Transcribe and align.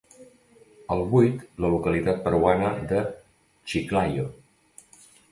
El 0.93 1.01
vuit 1.09 1.41
la 1.65 1.69
localitat 1.73 2.23
peruana 2.27 2.71
de 2.93 3.01
Chiclayo. 3.73 4.25